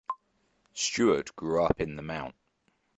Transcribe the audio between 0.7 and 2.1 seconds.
Stewart grew up in the